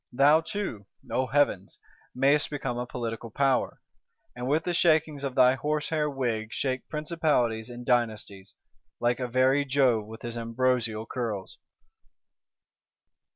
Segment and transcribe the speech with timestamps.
[0.11, 1.77] Thou too (O heavens!)
[2.15, 3.81] mayest become a Political Power;
[4.35, 8.55] and with the shakings of thy horse hair wig shake principalities and dynasties,
[8.99, 11.59] like a very Jove with his ambrosial curls!